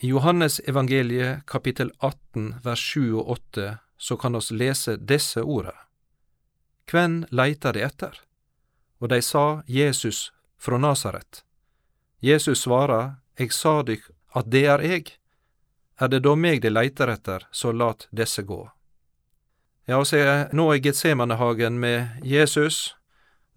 [0.00, 5.74] I Johannes evangeliet kapittel 18 vers 7 og 8 så kan oss lese disse orda.
[6.86, 8.20] Kven leita de etter?
[9.02, 11.42] Og de sa Jesus fra Nasaret.
[12.20, 14.06] Jesus svara, Eg sa dykk
[14.38, 15.12] at det er eg.
[15.98, 18.62] Er det da meg de leiter etter, så lat desse gå.
[19.90, 22.94] Ja, oss er nå i Getsemanehagen med Jesus.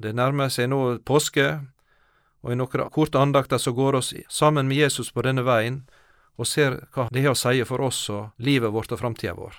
[0.02, 1.68] Det nærmer seg nå påske,
[2.42, 5.84] og i noen korte andakter så går oss sammen med Jesus på denne veien
[6.38, 9.56] og ser hva det har å si for oss og livet vårt og framtida vår.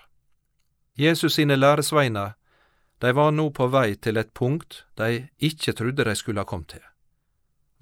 [0.95, 2.35] Jesus sine læresveiner,
[2.99, 6.77] de var nå på vei til et punkt de ikke trodde de skulle ha kommet
[6.77, 6.85] til.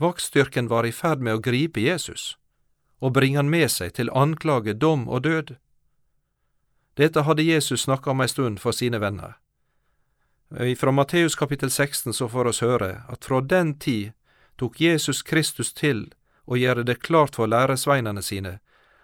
[0.00, 2.36] Vaktstyrken var i ferd med å gripe Jesus
[3.00, 5.54] og bringe han med seg til anklage, dom og død.
[7.00, 9.38] Dette hadde Jesus snakka om ei stund for sine venner.
[10.76, 14.12] Fra Matteus kapittel 16 så får oss høre at fra den tid
[14.60, 16.10] tok Jesus Kristus til
[16.44, 18.58] å gjøre det klart for læresveinene sine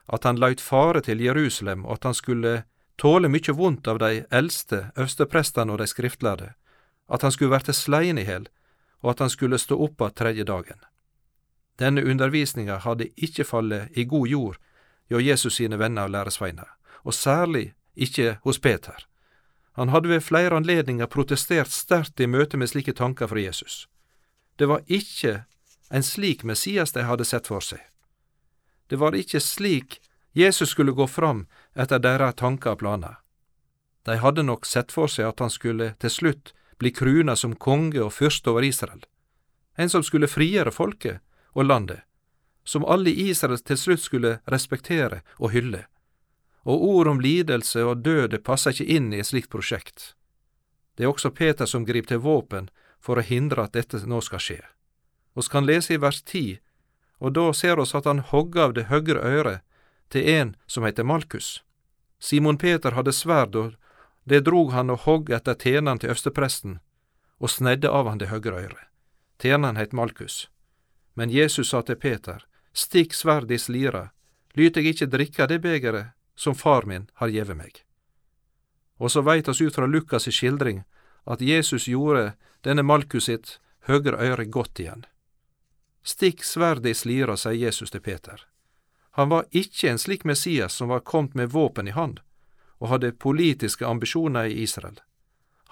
[0.06, 2.64] at han løyt fare til Jerusalem, og at han skulle
[2.96, 6.52] tåle mykje vondt av dei eldste, øversteprestane og dei skriftlærde,
[7.08, 8.48] at han skulle verte slein i hel,
[9.02, 10.78] og at han skulle stå opp att tredje dagen.
[11.78, 14.56] Denne undervisninga hadde ikkje falle i god jord
[15.10, 16.70] hjå Jesus sine venner og læresveinar,
[17.04, 19.06] og særlig ikkje hos Peter.
[19.76, 23.88] Han hadde ved flere anledninger protestert sterkt i møte med slike tankar fra Jesus.
[24.58, 25.44] Det var ikkje
[25.92, 27.82] en slik Messias de hadde sett for seg.
[28.86, 30.00] Det var ikkje slik
[30.36, 33.16] Jesus skulle gå fram etter deres tankar og planer.
[34.04, 38.02] De hadde nok sett for seg at han skulle til slutt bli kruna som konge
[38.04, 39.00] og fyrste over Israel,
[39.76, 41.22] en som skulle frigjøre folket
[41.56, 42.04] og landet,
[42.64, 45.86] som alle i Israel til slutt skulle respektere og hylle.
[46.66, 50.14] Og ord om lidelse og døde passer ikke inn i et slikt prosjekt.
[50.96, 52.68] Det er også Peter som griper til våpen
[53.00, 54.62] for å hindre at dette nå skal skje.
[55.36, 56.58] Vi kan lese i vers 10,
[57.18, 59.62] og da ser oss at han hogg av det høgre øret
[60.12, 61.62] til en som heter Malkus.
[62.18, 63.74] Simon Peter hadde sverd, og
[64.24, 66.78] det drog han og hogg etter tjeneren til øverstepresten,
[67.38, 68.84] og snedde av han det høgre øret.
[69.38, 70.48] Tjeneren het Malkus.
[71.14, 74.10] Men Jesus sa til Peter, Stikk sverd i slira,
[74.52, 77.84] lyt eg ikkje drikke det begeret som far min har gjeve meg.
[79.00, 80.82] Og så veit oss ut fra Lukas' skildring
[81.24, 82.34] at Jesus gjorde
[82.64, 85.06] denne Malkus sitt høgre øre godt igjen.
[86.06, 88.44] Stikk sverdet i slira, sier Jesus til Peter.
[89.18, 92.20] Han var ikkje en slik Messias som var kommet med våpen i hand
[92.78, 95.00] og hadde politiske ambisjoner i Israel.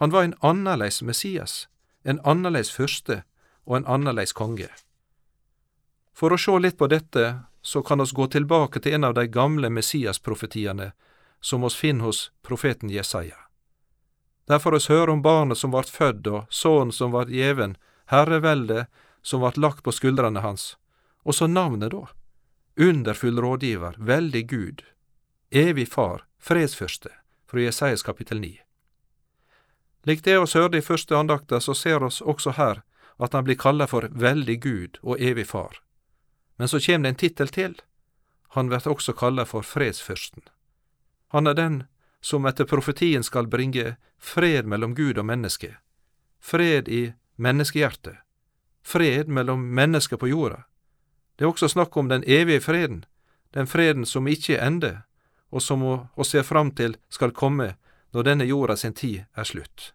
[0.03, 1.69] Han var en annerleis Messias,
[2.03, 3.23] en annerleis fyrste
[3.65, 4.71] og en annerleis konge.
[6.15, 9.29] For å sjå litt på dette, så kan oss gå tilbake til en av de
[9.31, 10.91] gamle Messias-profetiene
[11.41, 13.39] som oss finner hos profeten Jesaja.
[14.49, 17.77] Der får oss høre om barnet som vart født og sønnen som vart gjeven,
[18.11, 18.91] herreveldet
[19.25, 20.75] som vart lagt på skuldrene hans,
[21.25, 22.07] og så navnet, da
[22.77, 24.83] underfull rådgiver, veldig Gud,
[25.51, 27.11] evig Far, fredsfyrste,
[27.47, 28.59] fra Jesajas kapittel 9.
[30.05, 32.83] Lik det oss hørte i første andakta, så ser oss også her
[33.17, 35.79] at han blir kalla for veldig Gud og evig Far.
[36.57, 37.79] Men så kjem det en tittel til.
[38.59, 40.43] Han vert også kalla for fredsfyrsten.
[41.31, 41.83] Han er den
[42.21, 45.77] som etter profetien skal bringe fred mellom Gud og menneske,
[46.41, 48.24] fred i menneskehjertet,
[48.85, 50.65] fred mellom mennesker på jorda,
[51.37, 53.05] det er også snakk om den evige freden,
[53.55, 55.03] den freden som ikke ender,
[55.51, 57.75] og som vi ser fram til skal komme
[58.15, 59.93] når denne jorda sin tid er slutt.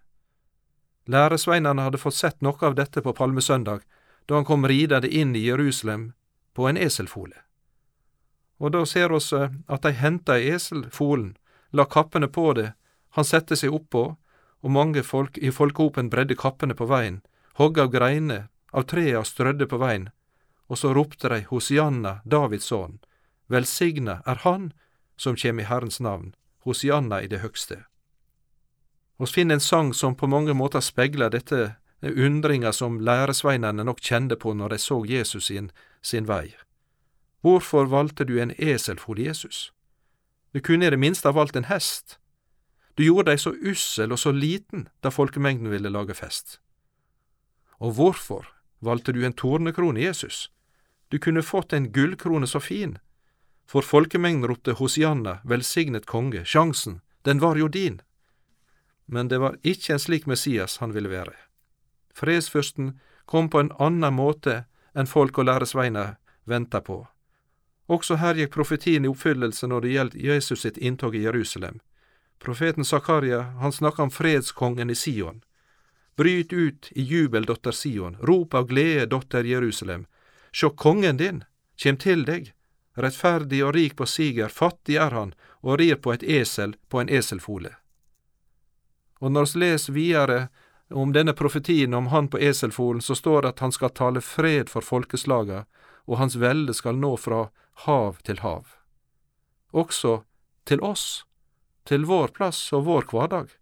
[1.08, 3.82] Læresveinene hadde fått sett noe av dette på palmesøndag,
[4.28, 6.12] da han kom ridende inn i Jerusalem
[6.54, 7.36] på en eselfole.
[8.60, 11.38] Og da ser oss eh, at de henta eselfolen,
[11.72, 12.74] la kappene på det,
[13.16, 14.04] han sette seg oppå,
[14.60, 17.22] og mange folk i folkehopen bredde kappene på veien,
[17.58, 20.10] hogg av greiner, av trea strødde på veien,
[20.70, 23.00] og så ropte dei Hosianna, Davids sønn,
[23.48, 24.72] velsigna er Han
[25.18, 26.36] som kjem i Herrens navn,
[26.66, 27.84] Hosianna i det høgste.
[29.20, 34.36] Oss finner en sang som på mange måter spegler dette undringa som læresveinene nok kjende
[34.36, 35.72] på når de så Jesus sin,
[36.02, 36.56] sin vei.
[37.42, 39.74] Hvorfor valgte du en eselford, Jesus?
[40.54, 42.18] Du kunne i det minste ha valgt en hest.
[42.98, 46.60] Du gjorde deg så ussel og så liten da folkemengden ville lage fest.
[47.80, 48.48] Og hvorfor
[48.80, 50.50] valgte du en tornekrone Jesus?
[51.10, 52.98] Du kunne fått en gullkrone så fin.
[53.68, 58.02] For folkemengden ropte Hosianna, velsignet konge, sjansen, den var jo din.
[59.06, 61.36] Men det var ikke en slik Messias han ville være.
[62.14, 67.08] Fredsfyrsten kom på en annen måte enn folk og læresveiner venta på.
[67.90, 71.80] Også her gikk profetien i oppfyllelse når det gjaldt Jesus sitt inntog i Jerusalem.
[72.40, 75.42] Profeten Zakaria, han snakka om fredskongen i Sion.
[76.20, 80.06] Bryt ut i jubel, dotter Sion, rop av glede, dotter Jerusalem,
[80.52, 81.44] Sjå kongen din
[81.80, 82.50] kjem til deg,
[83.00, 85.32] rettferdig og rik på siger, fattig er han,
[85.64, 87.72] og rir på et esel på en eselfole.
[89.24, 90.40] Og når vi leser videre
[90.90, 94.68] om denne profetien om han på eselfolen, så står det at han skal tale fred
[94.70, 95.66] for folkeslaga,
[96.04, 97.46] og hans velde skal nå fra
[97.86, 98.68] hav til hav.
[99.72, 100.24] Også
[100.66, 101.24] til oss,
[101.88, 103.56] til vår plass og vår hverdag.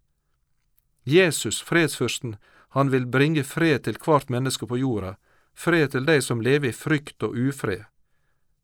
[1.08, 2.36] Jesus, fredsfyrsten,
[2.76, 5.14] han vil bringe fred til hvert menneske på jorda,
[5.56, 7.86] fred til dei som lever i frykt og ufred.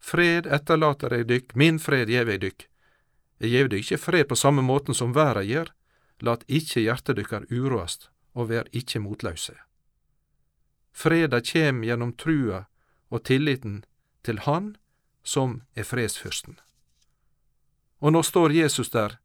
[0.04, 2.66] Fred etterlater eg dykk, min fred gjev eg dykk.
[3.40, 5.72] Eg gjev dykk ikkje fred på samme måten som verda gjer,
[6.20, 9.56] lat ikkje hjertet dykkar uroast, og vær ikkje motløse.
[10.92, 12.66] Freda kjem gjennom trua
[13.08, 13.82] og tilliten
[14.22, 14.74] til Han
[15.24, 16.60] som er fredsfyrsten.
[18.04, 19.16] Og nå står Jesus der.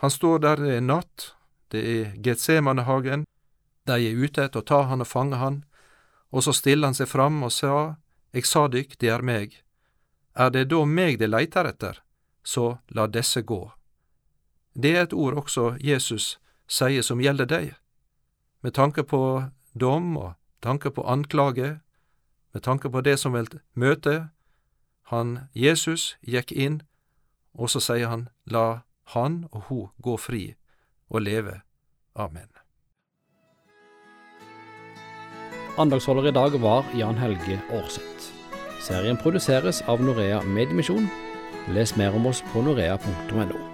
[0.00, 1.34] Han står der det er natt,
[1.72, 3.24] det er Getsemanehagen,
[3.88, 5.62] de er ute etter å ta han og fange han,
[6.30, 7.96] og så stiller han seg fram og sa,
[8.32, 9.58] Eg sa dykk, det er meg.
[10.32, 11.98] Er det da meg de leiter etter,
[12.44, 13.66] så la desse gå.
[14.72, 17.74] Det er et ord også Jesus sier som gjelder deg,
[18.64, 19.20] med tanke på
[19.74, 20.32] dom og
[20.64, 21.80] tanke på anklage,
[22.52, 24.30] med tanke på det som vil møte.
[25.12, 26.80] Han, Jesus, gikk inn,
[27.52, 30.44] og så sier han, la han og hun gå fri
[31.12, 31.60] og leve.
[32.16, 32.48] Amen.
[35.78, 38.32] Andagsholder i dag var Jan Helge Aarseth.
[38.80, 41.08] Serien produseres av Norea Mediemisjon.
[41.72, 43.71] Les mer om oss på norea.no.